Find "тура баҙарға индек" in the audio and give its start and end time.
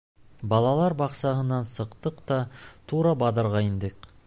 2.93-4.13